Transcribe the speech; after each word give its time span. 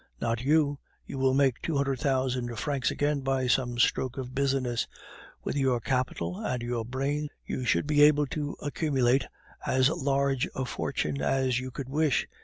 Not 0.19 0.41
you. 0.41 0.79
You 1.05 1.19
will 1.19 1.35
make 1.35 1.61
two 1.61 1.77
hundred 1.77 1.99
thousand 1.99 2.55
francs 2.57 2.89
again 2.89 3.19
by 3.21 3.45
some 3.45 3.77
stroke 3.77 4.17
of 4.17 4.33
business. 4.33 4.87
With 5.43 5.55
your 5.55 5.79
capital 5.79 6.39
and 6.39 6.63
your 6.63 6.83
brains 6.83 7.29
you 7.45 7.65
should 7.65 7.85
be 7.85 8.01
able 8.01 8.25
to 8.33 8.57
accumulate 8.63 9.27
as 9.63 9.89
large 9.91 10.49
a 10.55 10.65
fortune 10.65 11.21
as 11.21 11.59
you 11.59 11.69
could 11.69 11.87
wish. 11.87 12.27